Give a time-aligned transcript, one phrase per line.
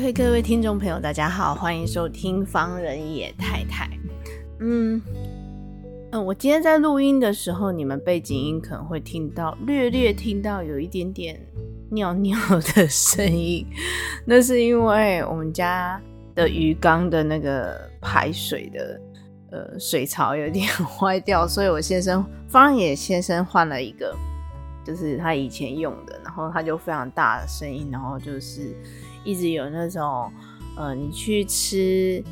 [0.00, 3.86] 各位听众朋友，大家好，欢迎收听方人野太太。
[4.58, 5.00] 嗯
[6.10, 11.38] 嗯，我今天在录音的时候，你们背景音可能会听到略略听到有一点点
[11.90, 12.36] 尿尿
[12.74, 13.64] 的声音，
[14.24, 16.00] 那是因为我们家
[16.34, 19.00] 的鱼缸的那个排水的
[19.52, 24.16] 呃水槽有点 坏掉，所以我先生方野先生换了一个，
[24.82, 28.74] 就是他以前用的，然后他就非常大的声音，然后就是。
[29.24, 30.32] 一直有那种，
[30.76, 32.22] 呃，你去吃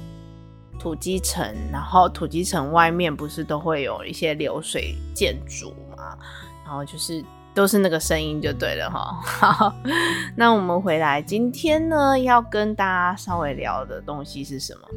[0.78, 6.16] 土鸡城，然后土鸡城外面不是都会有一些流水建筑嘛？
[6.64, 9.20] 然后就是都是那个声音就对了哈。
[9.22, 9.75] 好，
[10.36, 14.89] 那我们回来，今天呢要跟大家稍微聊的东西是什么？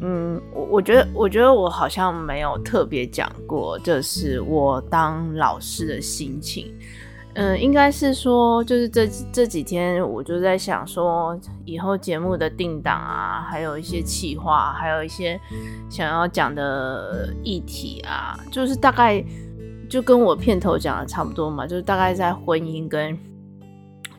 [0.00, 6.72] 嗯，我我觉得我觉得我好像没有特别讲过，就是我当老师的心情。
[7.34, 15.40] 嗯，应该是说，就是这这几天我就在想说，以后节目的定档啊，还有一些企划，还有一些
[15.88, 19.24] 想要讲的议题啊，就是大概
[19.88, 23.16] 就跟我片头讲的差不多嘛，就是大概在婚姻跟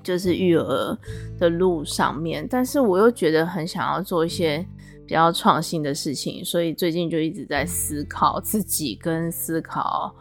[0.02, 0.98] 就是育儿
[1.38, 4.66] 的路上面，但是我又觉得很想要做一些
[5.06, 10.16] 比较创新的事情，所以最近就一直在思考自己跟思考。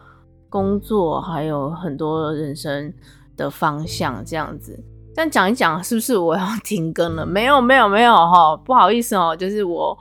[0.49, 2.91] 工作还有很多人生
[3.37, 4.77] 的方向，这样子，
[5.15, 7.23] 这样讲一讲，是不是我要 停更了？
[7.25, 9.97] 没有，没有，没有哈，不好意思哦，就是我，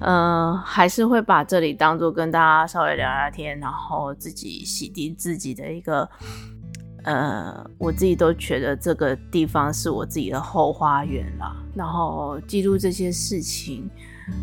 [0.00, 6.08] 嗯、还是会把这里当做跟大家稍微聊聊天，然后自己洗涤自己的一个，
[7.02, 13.90] 呃，我自己都觉得这个地方是我自己的后花园啦，然后记录这些事情，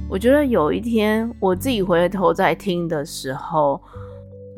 [0.10, 3.82] 我觉得有一天我自己回头再听的时候。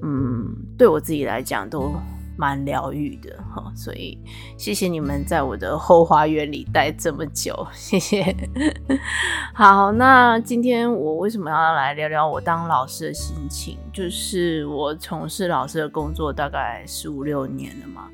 [0.02, 1.94] 嗯，对我自己来讲都
[2.38, 4.18] 蛮疗愈的哈，所以
[4.58, 8.34] 谢谢你们在我的后花园里待这么久，谢谢。
[9.54, 13.78] 好，那今天我为什么要来聊聊我当老师的心情？
[13.92, 18.08] 就是我从事老师的工作大概十五六年了嘛，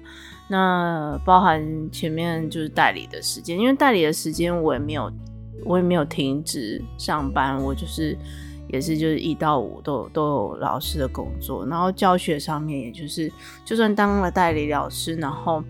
[0.48, 5.12] 那包含前面就是代理的时间，因为代理的时间我也没有，
[5.64, 8.18] 我也没有停止上班，我就是。
[8.68, 13.32] 也是，就是一到五都有都有老师的工作，然后教学上面，也就是
[13.64, 15.64] 就算当了代理老师，然后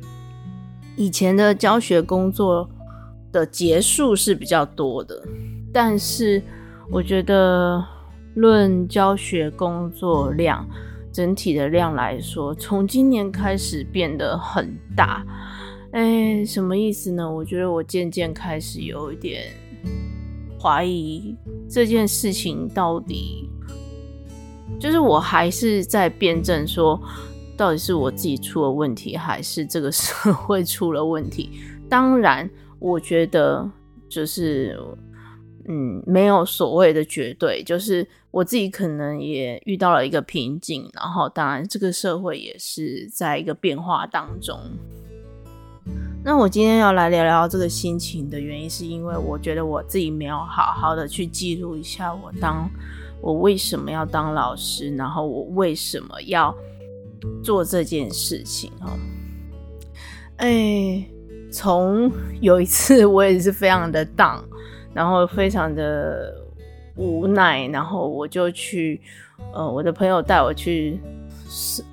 [0.95, 2.69] 以前的教学工作
[3.31, 5.22] 的结束是比较多的，
[5.73, 6.41] 但是
[6.89, 7.83] 我觉得
[8.35, 10.66] 论教学工作量，
[11.12, 15.25] 整体的量来说，从今年开始变得很大。
[15.91, 17.29] 哎，什么意思呢？
[17.29, 19.44] 我觉得我渐渐开始有一点
[20.65, 21.35] 怀疑。
[21.69, 23.47] 这件事情到底
[24.79, 26.99] 就是我还是在辩证说，
[27.55, 31.51] 到底是我自己出了问题，还是这个社会出了问题？
[31.87, 32.49] 当然，
[32.79, 33.69] 我觉得
[34.09, 34.75] 就是
[35.67, 44.59] 嗯，没有所谓的绝对，就是我自己可能也遇到了一个瓶颈，然后当然这个社会也是在一个变化当中。
[46.25, 52.68] 那我今天要来聊聊这个心情的原因，是因为我觉得我自己没有好好的去记录一下我当
[53.22, 56.53] 我为什么要当老师，然后我为什么要
[57.44, 58.97] 做这件事情哦。
[60.38, 61.06] 哎，
[61.52, 62.12] 从
[62.42, 64.44] 有一次我也是非常的荡
[64.96, 66.36] 然后非常的
[66.96, 69.00] 无奈，然后我就去，
[69.53, 71.00] 呃，我的朋友带我去。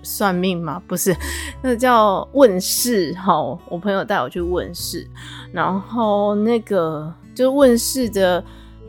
[0.03, 0.83] 算命吗？
[0.87, 1.17] 不是，
[1.63, 3.13] 那叫问世。
[3.15, 5.09] 哈，我朋友带我去问世，
[5.53, 8.45] 然后那个就问世的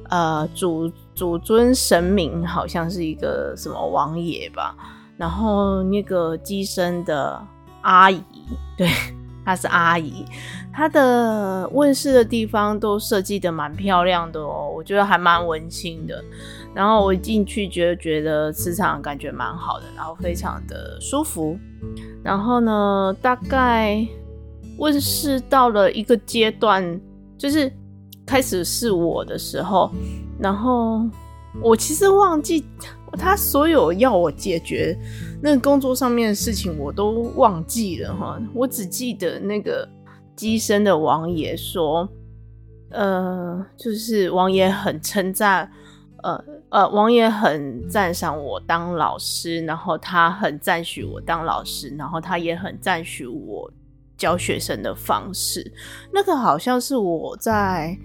[0.10, 4.76] 呃主主尊神明好像是一个什么王爷吧，
[5.16, 7.40] 然后那个机身的
[7.82, 8.24] 阿姨，
[8.76, 8.90] 对，
[9.46, 10.26] 她是阿姨，
[10.72, 16.24] 她的问事的地方都设计得蛮漂亮的哦，我觉得还蛮温馨的。
[16.74, 21.58] 然后我一进去，就觉得磁场感觉蛮好的，然后非常的舒服。
[22.24, 24.04] 然后呢，大概
[24.80, 27.00] 问事到了一个阶段，
[27.38, 27.72] 就是
[28.26, 29.92] 开始是我的时候，
[30.40, 31.02] 然后
[31.62, 32.66] 我其实忘记
[33.18, 34.98] 他所有要我解决
[35.42, 38.42] 那工作上面的事情，我都忘记了哈。
[38.54, 39.88] 我只记得那个
[40.36, 42.10] 机身的王爷说，
[42.90, 45.72] 呃，就是王爷很称赞，
[46.24, 53.72] 呃呃，王爷很赞赏我当老师，然后他很赞许我当老师，然后他也很赞许我
[54.18, 55.72] 教学生的方式。
[56.12, 57.96] 那个好像是我在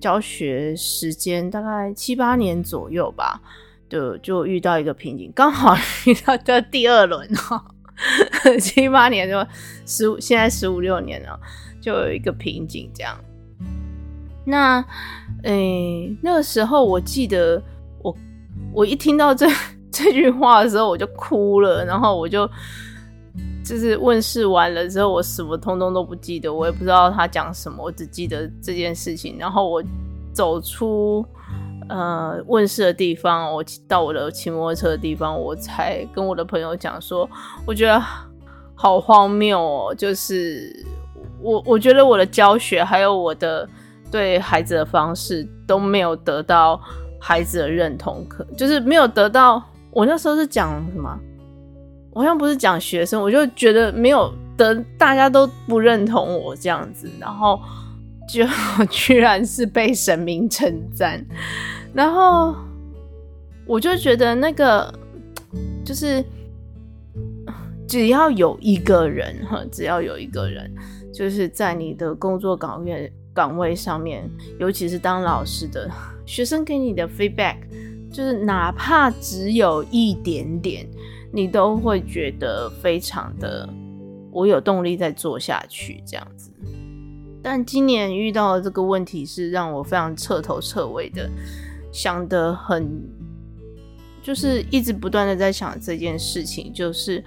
[0.00, 3.40] 教学时间大概七八年左右吧，
[3.88, 7.64] 就就遇到一个瓶颈，刚好 遇到的第二轮哈。
[8.60, 9.44] 七八年就
[9.84, 11.36] 十五，现在十五六年了，
[11.80, 13.18] 就有一个瓶颈这样。
[14.44, 14.80] 那，
[15.42, 17.60] 诶、欸，那个时候我记得
[18.00, 18.16] 我
[18.72, 19.48] 我一听到这
[19.90, 22.48] 这句话的时候，我就哭了，然后我就
[23.68, 29.36] 就是问世完了之后，我什么通通都不记得，我也不知道他讲什么，我只记得这件事情。
[29.38, 29.82] 然后我
[30.32, 31.24] 走出。
[31.90, 37.26] 呃，问世的地方，我到我的骑摩托车的地方，我才跟我的朋友讲说，
[37.64, 37.98] 我觉得
[38.74, 40.70] 好荒谬哦，就是
[41.40, 43.66] 我我觉得我的教学还有我的
[44.10, 46.78] 对孩子的方式都没有得到
[47.18, 49.62] 孩子的认同，可就是没有得到。
[49.90, 51.18] 我那时候是讲什么？
[52.18, 57.60] 好像不是讲学生，我就觉得没有得，大家都不认同我这样子，然后
[58.28, 58.44] 就
[58.90, 61.24] 居然是被神明称赞。
[61.94, 62.56] 然后
[63.66, 64.92] 我就觉得那个
[65.84, 66.24] 就是
[67.86, 70.68] 只要有一个人哈，只要有一个人，
[71.14, 74.28] 就是在你的工作岗位岗位上面，
[74.58, 75.88] 尤其是当老师的
[76.26, 77.58] 学生给你的 feedback，
[78.10, 80.84] 就是哪怕只有一点点，
[81.32, 83.68] 你都会觉得非常的
[84.30, 86.50] 我有动力再做下去这样子。
[87.42, 91.28] 但今年遇到的这个问题是让我非常彻头彻尾的。
[91.90, 92.86] 想得很，
[94.22, 97.24] 就是一直不断的在想这件事情，就是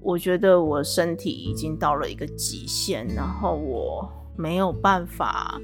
[0.00, 5.60] 我觉得我身体已经到了一个极限，然后我没有办法，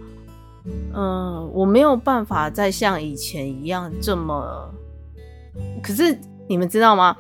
[0.93, 4.69] 嗯、我没有办法再像以前一样这么，
[5.81, 6.19] 可是
[6.49, 7.17] 你们知道吗？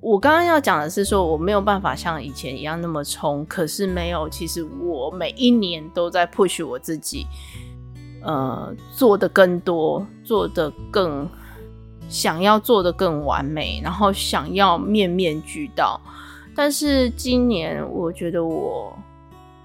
[0.00, 7.26] 我刚刚要讲的是说我没有办法像以前一样那么冲，可是没有，其实我每一年都在 push 我自己。
[8.22, 11.28] 呃，做的更多，做的更
[12.08, 16.00] 想要做的更完美，然后想要面面俱到。
[16.52, 18.92] 但是今年，我觉得我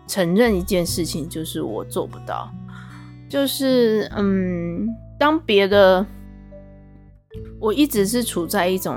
[0.06, 2.52] 承认一件事情，就是我做不到。
[3.28, 4.88] 就是嗯，
[5.18, 6.06] 当别的，
[7.60, 8.94] 我一直是处在一种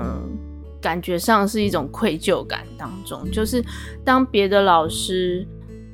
[0.81, 3.29] 感觉上是一种愧疚感当中。
[3.31, 3.63] 就是
[4.03, 5.47] 当别的老师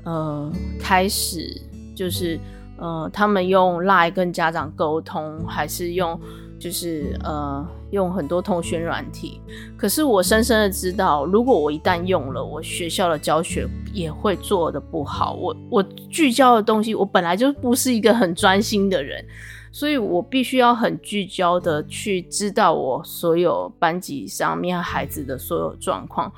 [0.03, 1.59] 呃开始
[1.95, 2.39] 就是。
[2.83, 6.19] 呃，他们用 LINE 跟家长沟通，还是用
[6.57, 9.39] 就是呃用很多通讯软体。
[9.77, 15.35] 可是我深深的知道，如果我一旦用了，我学校的教学也会做的不好。
[15.35, 19.23] 我我聚焦的东西，我本来就不是一个很专心的人，
[19.71, 26.31] 所以我必须要很聚焦的去知道我所有班级上面孩子的所有状况。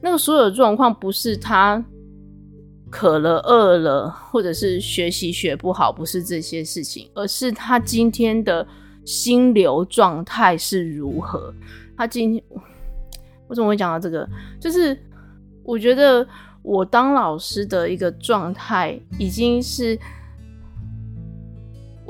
[0.00, 1.82] 那个所有状况不是他。
[2.92, 8.66] 渴了、饿了，或者是学习学不好，不是这些事情，而是他今天的
[9.04, 11.54] 心流状态是如何。
[11.96, 12.42] 他今天，
[13.46, 14.28] 我怎么会讲到这个？
[14.58, 15.00] 就是
[15.62, 16.26] 我觉得
[16.62, 19.96] 我当老师的一个状态已经是。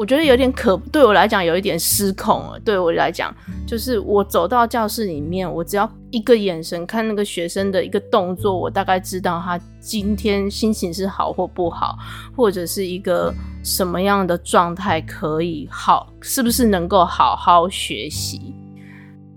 [0.01, 2.59] 我觉得有点可，对我来讲有一点失控了。
[2.61, 11.99] 对我来讲，就是我走到教室里面，我只要一个眼神看那个学生的一个动作，我大概知道他今天心情是好或不好，
[12.35, 13.31] 或者是一个
[13.63, 18.55] 什么样的状态可以好，是不是能够好好学习。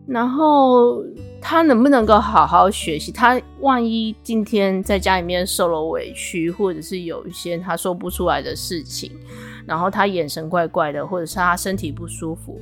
[0.08, 1.04] 然后
[1.42, 3.12] 他能不能够好好学习？
[3.12, 9.12] 他万一今天在家里面受了委屈，或者是有一些他说不出来的事情。
[9.66, 12.60] 然后他眼神怪怪的，或者是他身体不舒服，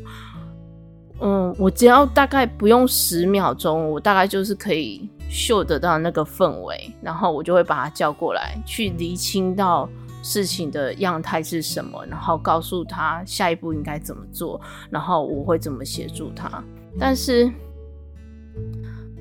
[1.20, 9.90] 嗯，我只要大概不用十秒钟，我大概就是可以嗅得到那个氛围，然后我就会把他叫过来，去厘清到
[10.22, 16.64] 事情的样态是什么，然后告诉他下一步应该怎么做，然后我会怎么协助他。
[17.00, 17.52] 但是，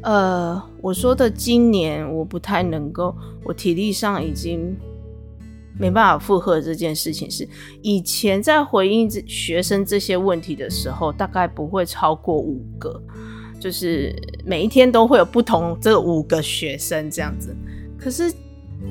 [0.03, 4.77] 呃，我说的今年我不太能够，我体力上已经。
[5.81, 7.49] 没办法负荷这件事情是
[7.81, 13.03] 以前在回应这学生这些问题的时候，大概不会超过五个，
[13.59, 17.57] 就是每一天都会有不同这五个学生这样子。
[17.99, 18.31] 可是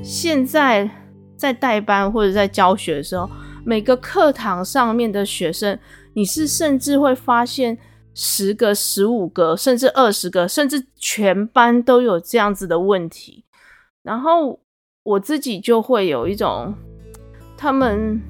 [0.02, 0.90] 现在
[1.36, 3.30] 在带班或者在教学的时候，
[3.64, 5.78] 每个课堂上面的学生，
[6.14, 7.78] 你是甚至会发现
[8.14, 13.44] 十个、十五个，甚至二十个，甚至全班都有这样子的问题，
[14.02, 14.58] 然后。
[15.02, 16.74] 我自己就会有一种
[17.56, 18.20] 他们，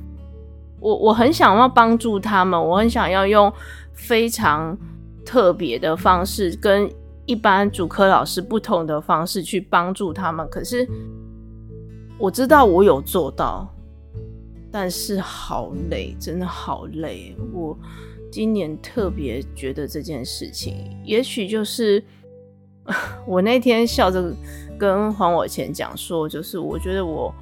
[0.79, 3.53] 我我很想要帮助他们，我很想要用
[3.93, 4.77] 非常
[5.25, 6.91] 特别的方式，跟
[7.27, 10.49] 一般主科老师不同的方式去帮助他们。
[10.49, 10.89] 可是
[12.19, 13.69] 我知道我有做到，
[14.71, 17.37] 但是好累，真的好累。
[17.53, 17.77] 我
[18.31, 22.03] 今年特别觉得这件事情，也许就是
[23.27, 24.33] 我那天笑着
[24.81, 27.33] 跟还我钱讲说，就是我觉得我。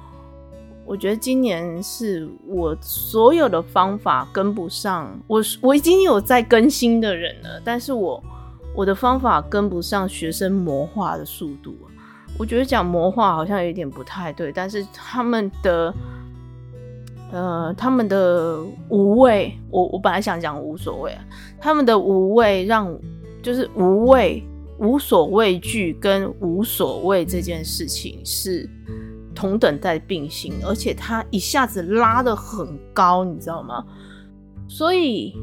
[0.85, 8.19] 我觉得今年是我所有的方法跟不上，我我已经有在更新的人了，但是我
[8.75, 11.75] 我的方法跟不上学生魔化的速度。
[12.39, 15.93] 我觉得讲魔化好像有点不太对，但是他们的
[17.31, 21.15] 呃他们的无畏，我我本来想讲无所谓，
[21.61, 22.91] 他们的无畏让
[23.43, 24.43] 就是无畏
[24.79, 28.69] 无所畏惧跟无所谓这件事情是。
[29.35, 33.85] 同等在并行，而且他一下子拉得很高，你知道吗？
[34.67, 35.33] 所以，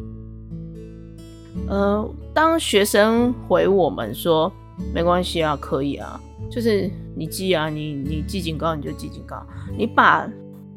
[1.66, 4.52] 呃，当学生回我们说
[4.93, 9.43] 没关系啊，可以啊，就是你记啊，你你记警告你就记警告，
[9.78, 10.28] 你把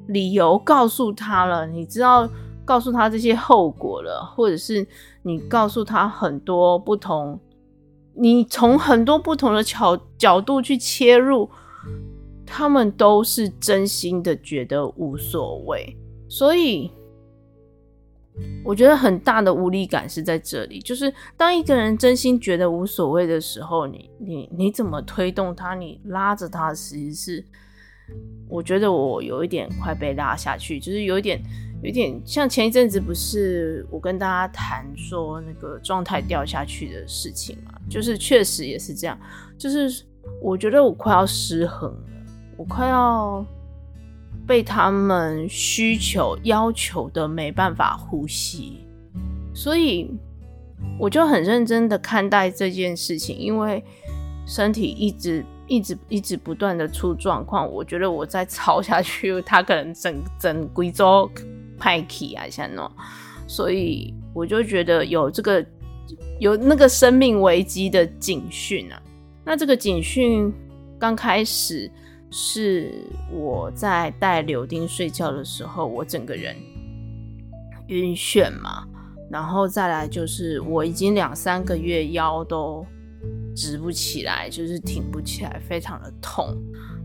[0.07, 2.29] 理由告诉他了，你知道
[2.63, 4.87] 告诉他这些后果了，或者是
[5.23, 7.37] 你告诉他很多不同，
[8.19, 11.49] 你从很多不同的角角度去切入。
[12.51, 15.95] 他们都是真心的觉得无所谓，
[16.27, 16.89] 所以
[18.65, 20.79] 我觉得很大的无力感是在这里。
[20.79, 25.75] 就是当一个人真心觉得无所谓的时候，你你你怎么推动他？
[25.75, 27.45] 你拉着他，其实是
[28.47, 31.39] 我觉得我有一点快被拉下去，就是有一点
[31.83, 37.78] 有点像前一阵子不是我跟大家谈说那个状态掉下去的事情嘛？
[37.89, 39.17] 就是确实也是这样，
[39.57, 40.05] 就是
[40.41, 41.99] 我觉得我快要失衡了。
[42.57, 43.45] 我快要
[44.45, 48.79] 被他们需求要求的没办法呼吸，
[49.53, 50.11] 所以
[50.97, 53.81] 我就很认真的看待这件事情，因为
[54.45, 61.31] 身体一直一直一直不断的出状况，我觉得我再吵下去，他可能整整贵州
[61.77, 62.91] 派气啊，像那种，
[63.47, 65.65] 所以我就觉得有这个
[66.39, 69.01] 有那个生命危机的警讯啊，
[69.45, 70.53] 那这个警讯
[70.99, 71.91] 刚开始。
[72.31, 72.93] 是
[73.31, 76.55] 我在带柳丁睡觉的时候，我整个人
[77.87, 78.87] 晕眩嘛，
[79.31, 82.85] 然后再来就是我已经两三个月腰都
[83.55, 86.55] 直不起来，就是挺不起来，非常的痛。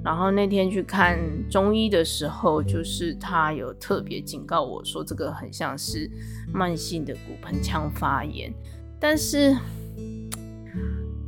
[0.04, 1.18] 然后那天去看
[1.48, 6.06] 中医的时候，就是他有特别警告我说，这个很像是
[6.52, 8.52] 慢性的骨盆腔发炎，
[8.98, 9.56] 但是。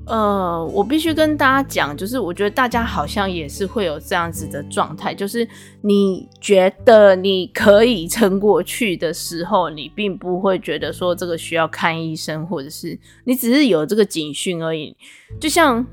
[0.09, 5.45] 呃，我必须跟大家讲，就是我觉得大家好像也是会有这样子的状态，就是
[5.81, 14.97] 你觉得你可以撑过去的时候，你并不会觉得说这个需要看医生，或者是你只是有这个警讯而已。
[15.41, 15.85] 就像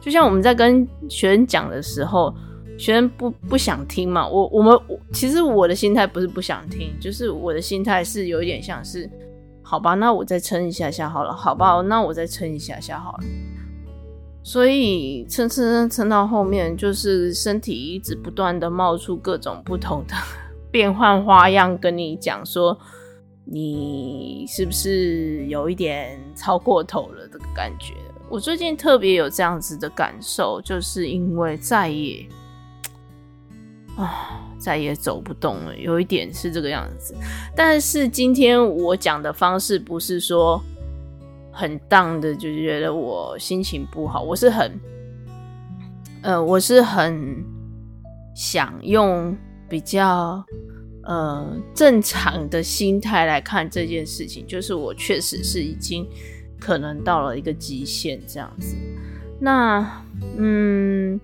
[0.00, 2.34] 就像我们在跟学生讲的时候，
[2.76, 4.76] 学生不不想听嘛，我我们
[5.12, 9.08] 其实我的心态不是不想听，就是我的心态是有一点像是。
[9.70, 11.30] 好吧，那我再撑一下下好了。
[11.30, 13.24] 好吧，那我再撑一下下好了。
[14.42, 20.14] 所以撑撑撑到后面，就是身体一直不断的冒出各种不同的
[20.72, 22.78] 变换花样，跟你讲说，
[23.44, 27.92] 你是不是有一点超过头了这个感觉？
[28.30, 32.26] 我最近特别有这样子的感受，就是因为再也
[33.98, 34.47] 啊。
[34.58, 37.14] 再也走不动了，有一点是这个样子。
[37.54, 40.60] 但是今天我讲的方式不是说
[41.52, 44.20] 很荡的，就是觉得我心情不好。
[44.22, 44.80] 我是很，
[46.22, 47.44] 呃，我是很
[48.34, 49.36] 想用
[49.68, 50.44] 比较
[51.04, 54.44] 呃正常的心态来看这件事情。
[54.46, 56.06] 就是我确实是已经
[56.58, 58.74] 可能到了一个极限这样子。
[59.40, 60.02] 那
[60.36, 61.20] 嗯。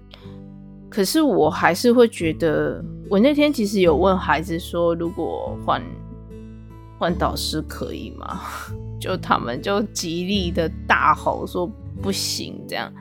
[0.95, 5.83] 可是我还是会觉得，我那天其实有问孩子说，如果换
[6.99, 8.41] 换导师可以吗？
[9.01, 11.69] 就他们就极力的大吼说
[12.01, 12.93] 不行这样。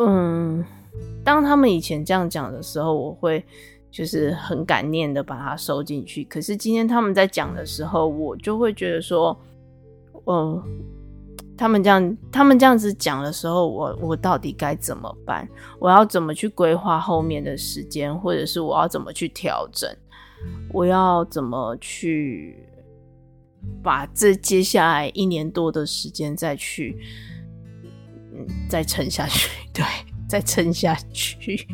[0.00, 0.64] 嗯，
[1.24, 3.44] 当他们以前这样讲的时候，我会
[3.90, 6.24] 就是很感念的把它收进去。
[6.24, 9.38] 可是今天他们在讲的时候，我就会觉得说，
[10.26, 10.60] 嗯。
[11.56, 15.48] 他们这样，他们这样子讲的时候，我我到底该怎么办？
[15.78, 19.90] 我要怎么去规划后面的时间，或者是我要怎么去调整？
[20.72, 22.68] 我要怎么去
[23.82, 26.96] 把这接下来一年多的时间再去，
[28.34, 29.50] 嗯，再撑下去？
[29.72, 29.84] 对，
[30.28, 31.66] 再撑下去。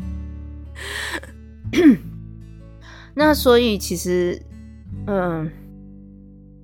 [3.13, 4.41] 那所以其实，
[5.05, 5.51] 嗯，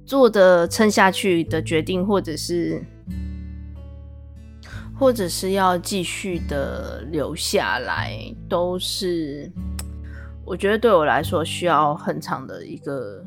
[0.06, 2.84] 做的撑下去的决定，或者是，
[5.00, 9.50] 或者是要继续的留下来，都是
[10.46, 13.24] 我觉得对我来说需要很长的一个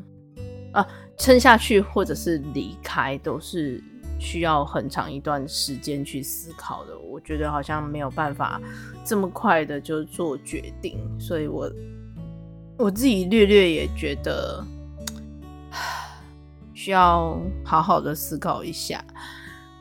[0.71, 0.87] 啊，
[1.17, 3.81] 撑下去或者是离开，都是
[4.19, 6.95] 需要很长一段时间去思考的。
[6.99, 8.61] 我觉得好像没有办法
[9.03, 11.69] 这么快的就做决定，所以我。
[12.75, 14.65] 我自己略略也觉得
[16.73, 19.01] 需要好好的思考一下，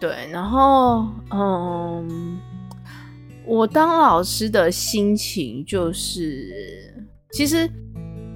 [0.03, 2.37] 对，然后嗯，
[3.47, 6.93] 我当老师的心情就是，
[7.31, 7.71] 其实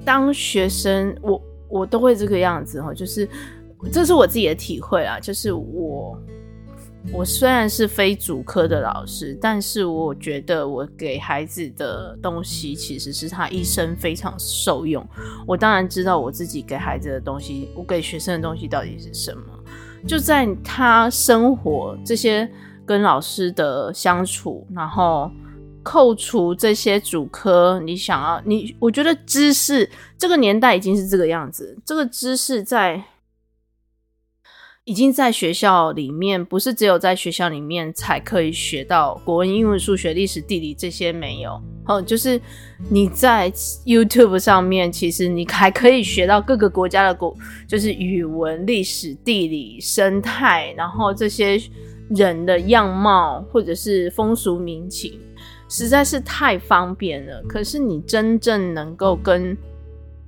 [0.04, 3.28] 当学生，我我都会这个样子哈，就是
[3.90, 6.16] 这是我自己的体会啊，就是我。
[7.12, 15.04] 我虽然是非主科的老师，但是我觉得我给孩子的东西其实是他一生非常受用。
[15.46, 19.55] 我当然知道我自己给孩子的东西，我给学生的东西到底是什么。
[20.06, 22.48] 就在他生活这些
[22.84, 25.30] 跟老师的相处，然后
[25.82, 33.02] 扣除这些主科，你想要你，我觉得知识这个年代已经是这个样子，这个知识在。
[34.86, 41.60] 已经在学校里面，不是只有在学校里面才可以学到国文、英文、数学、历史、地理这些没有。
[41.86, 42.40] 哦，就是
[42.88, 43.50] 你在
[43.84, 51.60] YouTube 上面，其实你还可以学到各个国家的国，就是语文、历史、地理、生态，然后这些
[52.10, 55.18] 人的样貌或者是风俗民情，
[55.68, 57.42] 实在是太方便了。
[57.48, 59.56] 可是你真正能够跟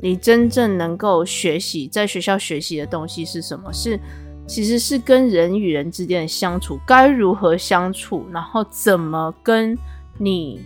[0.00, 3.72] 你真正能够学习在学校学习的东西是什么？
[3.72, 4.00] 是。
[4.48, 9.78] 其实是跟人与人之间的相处，该如何相处，然后怎么跟
[10.16, 10.60] 你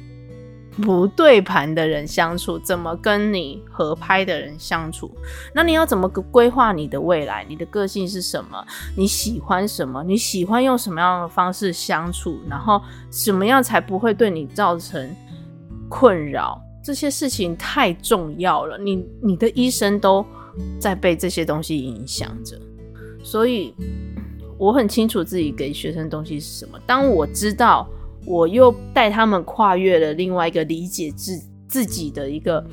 [0.81, 5.11] 不对盘的人相处，怎么跟你合拍的人相处，
[5.53, 7.45] 那你要怎么规划你的未来？
[7.49, 8.65] 你的个性是什么？
[8.97, 10.03] 你喜欢什么？
[10.05, 12.39] 你喜欢用什么样的方式相处？
[12.49, 12.81] 然后
[13.11, 15.15] 什么样才不会对你造成
[15.91, 16.59] 困扰？
[16.83, 20.25] 这些事情太重要了，你你的一生都
[20.79, 22.59] 在被这些东西影响着。
[23.23, 23.75] 所以
[24.59, 26.79] 我很清楚自己给学生东西是什么。
[26.87, 27.89] 当我知道，
[28.27, 32.65] 我又带他们跨越了另外一个理解自自己的一个，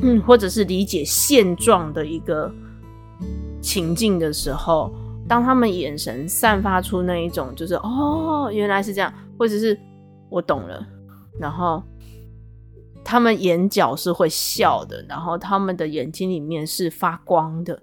[0.00, 2.52] 嗯，或者是理解现状的一个
[3.60, 4.92] 情境的时候，
[5.28, 9.78] 当他们眼神散发出那一种，就是哦，原来是这样，或者是
[10.30, 10.86] 我懂了，
[11.38, 11.82] 然后。
[13.08, 17.80] 他们眼角是会笑的，然后他们的眼睛里面是发光的，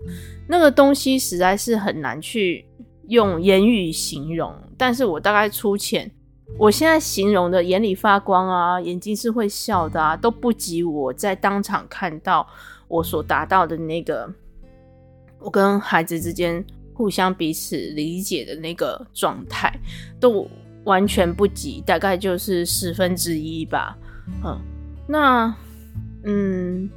[0.48, 2.64] 那个东西实在是很难去
[3.08, 4.54] 用言语形容。
[4.78, 6.12] 但是我大概粗浅，
[6.60, 12.48] 我现在形容的眼里发光啊，眼睛是会笑的啊，都不及我在当场看到
[12.88, 14.32] 我所达到的那个，
[15.40, 19.76] 我跟孩子之间互相彼此理解的那个状态，
[20.20, 20.48] 都
[20.84, 23.98] 完全不及，大概就是十分之一吧，
[24.46, 24.75] 嗯。
[25.08, 25.56] 那，
[26.24, 26.90] 嗯，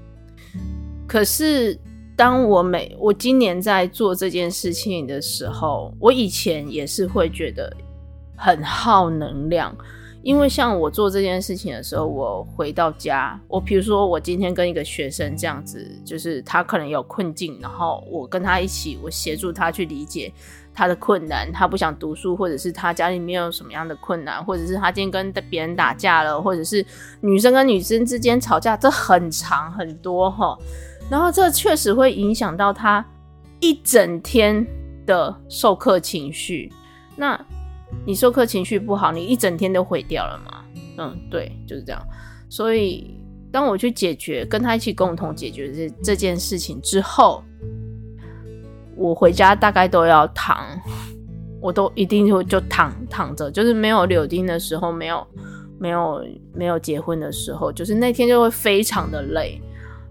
[1.07, 1.79] 可是
[2.16, 7.71] 当我每我今年在做这件事情的时候，我以前也是会觉得
[8.37, 9.77] 很耗能量，
[10.23, 20.33] 因为像我做这件事情的时候，我回到家，我比如说我今天跟一个学生这样子，就是他可能有困境，然后我跟他一起，我协助他去理解。
[20.79, 26.87] 他的困难，他不想读书，或者是他家里面有什么样的困难，或者是他今天跟别人打架了，或者是
[27.21, 30.57] 女生跟女生之间吵架，这很长很多哈。
[31.11, 33.05] 然后这确实会影响到他
[33.59, 34.64] 一整天
[35.05, 36.73] 的授课情绪。
[37.17, 37.37] 那
[38.07, 40.64] 你授课情绪不好，你一整天都毁掉了吗？
[40.99, 42.01] 嗯，对，就是这样。
[42.49, 43.19] 所以
[43.51, 47.43] 当我去解决，跟他一起共同解决这这件事情之后。
[48.98, 50.66] 我回家大概都要躺，
[51.62, 55.26] 我都一定就就躺躺着，就是没有柳丁的时候，没有
[55.78, 59.61] 没有没有结婚的时候，就是那天就会非常的累。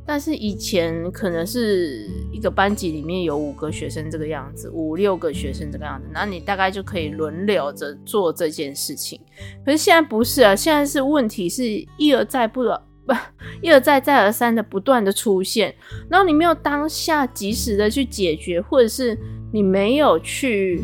[0.09, 9.19] 但是以前可能是一个班级里面有五个学生这个样子，五六个学生这个样子，那你大概就可以轮流着做这件事情。
[9.65, 11.65] 可是现在不是啊，现在是问题是
[11.97, 12.77] 一而再不了。
[12.77, 12.85] 不，
[13.61, 15.73] 一而再、再而三的不断的出现，
[16.09, 19.17] 然后你没有当下及时的去解决，或者是
[19.51, 20.83] 你没有去，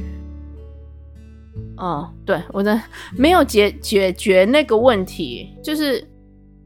[1.78, 2.80] 哦，对，我的
[3.18, 6.08] 没有解解决那个问题，就是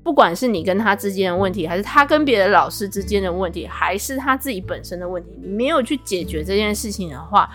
[0.04, 7.50] 不管是你跟他之间的问题，还是他跟别的老师之间的问题，还是他自己本身的问题，你没有去解决这件事情的话，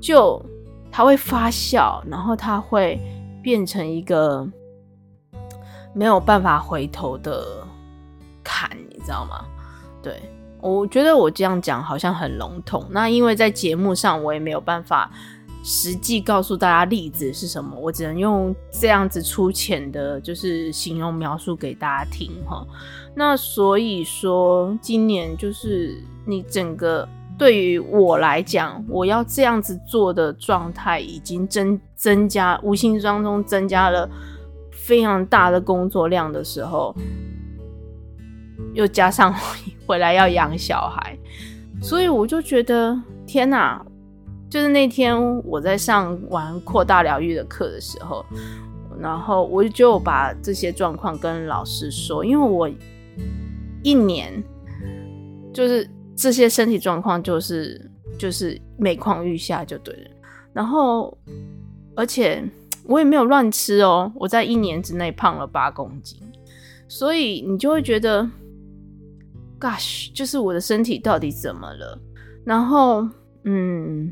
[0.00, 0.44] 就
[0.90, 3.00] 他会发酵，然后他会
[3.42, 4.46] 变成一个。
[5.98, 7.66] 没有办法回头的
[8.44, 9.44] 坎，你知道吗？
[10.00, 10.22] 对，
[10.60, 12.86] 我觉得我这样讲好像很笼统。
[12.90, 15.10] 那因为在节目上我也没有办法
[15.64, 22.64] 实际告诉大家例子是什么，我只能用这样子粗浅的，就是形容描述给大家听哈。
[23.12, 27.08] 那所以说，今年就是你整个。
[27.36, 34.10] 对于我来讲，我要这样子做的状态已经增增加，无形当中增加了
[34.88, 36.96] 非常大的工作量的时候，
[38.72, 39.34] 又加上
[39.86, 41.14] 回来要养小孩，
[41.82, 43.84] 所以我就觉得天哪！
[44.48, 48.24] 就是那天我在上完扩大疗愈的课的时候，
[48.98, 52.66] 然后我就把这些状况跟老师说，因为我
[53.82, 54.42] 一年
[55.52, 55.86] 就是。
[56.20, 57.80] 这些身体状况就是
[58.18, 60.10] 就是每况愈下就对了，
[60.52, 61.16] 然后
[61.94, 62.42] 而且
[62.88, 66.18] 我也没有乱吃哦，我在一年之内胖了八公斤，
[66.88, 68.28] 所以你就会觉得
[69.60, 72.00] ，Gosh，就是我的身体到底怎么了？
[72.44, 73.06] 然后
[73.44, 74.10] 嗯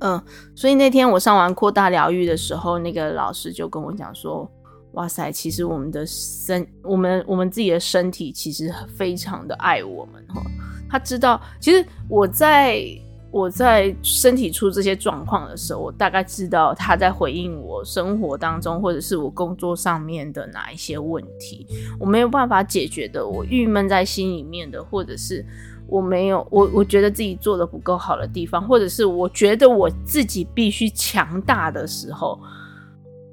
[0.00, 0.20] 嗯、
[0.56, 4.50] 所以那天我上完扩大疗愈的时候，那个老师就跟我讲说，
[4.94, 10.42] 哇塞，其实我们的身，我们我们自己的身体其实非常的爱我们哈。
[10.90, 12.84] 他知道，其实我在
[13.32, 21.66] 我在身体出这些状况的时候，我大概知道他在回应我生活当中或者是我工作上面的哪一些问题，
[21.98, 25.42] 我没有办法解决的，我郁闷在心里面的，或者是
[25.86, 32.38] 我没有我我觉得自己做的不够好的地方，或者是我觉得我自己必须强大的时候，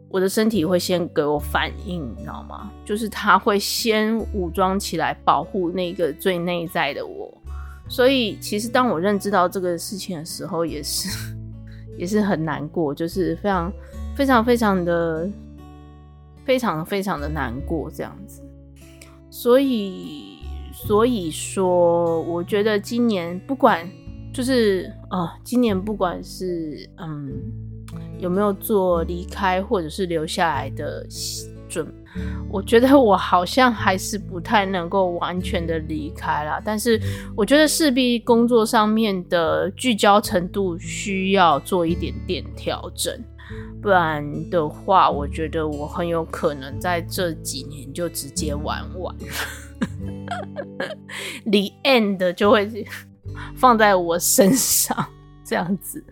[0.07, 2.71] 我的身体会先给我反应，你知道吗？
[2.85, 7.38] 就是他会先武装起来，保护那个最内在的我。
[7.89, 11.09] 所以，其实当我认知到这个事情的时候，也是
[11.97, 13.73] 也是很难过，就是非常
[14.15, 15.27] 非常非常的
[16.45, 18.41] 非常非常的难过这样子。
[19.31, 20.37] 所以，
[20.71, 23.89] 所以说，我觉得今年不管
[24.31, 27.33] 就是啊、今年不管是嗯
[28.19, 31.05] 有没有做离开或者是留下来的
[31.67, 31.91] 准。
[32.49, 36.99] 我觉得我好像还是不太能够完全的离开啦，但是
[37.35, 43.13] 我觉得势必工作上面的聚焦程度需要做一点点调整，
[43.81, 49.15] 不然的话，我觉得我很有可能在这几年就直接玩完，
[51.45, 52.85] The end 就会
[53.55, 55.05] 放在我身上。
[55.49, 56.03] 这样子，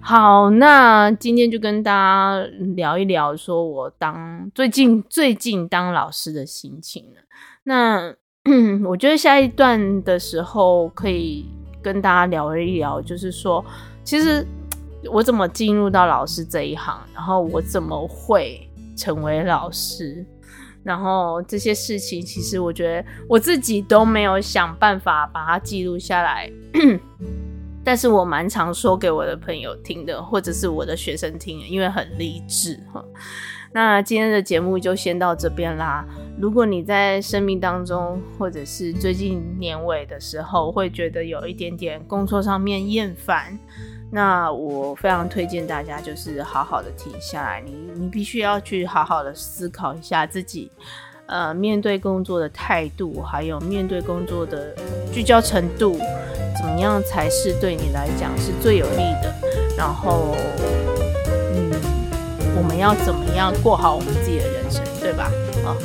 [0.00, 2.44] 好，那今天就跟大家
[2.74, 7.04] 聊一聊，说我当最近最近当老师的心情。
[7.62, 8.12] 那
[8.84, 11.46] 我觉得下一段的时候可以
[11.80, 13.64] 跟大家聊一聊，就是说，
[14.02, 14.44] 其实
[15.12, 20.26] 我怎么进入到老师这一行，然后我怎么会成为老师，
[20.82, 26.50] 然后这些事情，其实我觉得我自己都没有想办法把它记录下来。
[27.84, 33.04] 但是我蛮常说给我的朋友听的，或者是我的学生听，因为很励志哈。
[33.70, 36.04] 那今天的节目就先到这边啦。
[36.40, 43.58] 如果你在生命当中，或者是最近年尾的时候，会觉得有一点点工作上面厌烦，
[44.10, 50.70] 那我非常推荐大家就是好好的停下来，你你必须要去好好的思考一下自己，
[51.28, 54.74] 呃，面对工作的态度，还有面对工作的
[55.12, 55.98] 聚焦程度。
[56.56, 59.32] 怎么样才是对你来讲是最有利的？
[59.76, 60.34] 然后，
[61.54, 61.70] 嗯，
[62.56, 65.30] 我们要怎么样过好我们自己的人生，对吧？
[65.64, 65.76] 啊，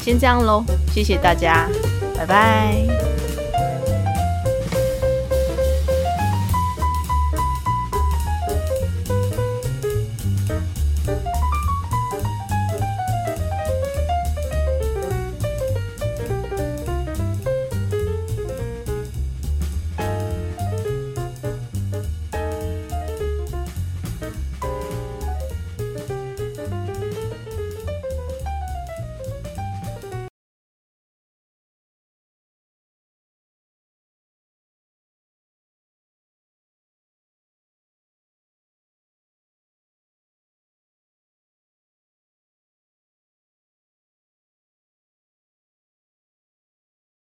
[0.00, 1.66] 先这样喽，谢谢大家，
[2.14, 3.27] 拜拜。